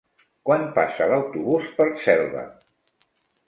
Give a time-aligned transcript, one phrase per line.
[0.49, 2.47] Quan passa l'autobús per Selva?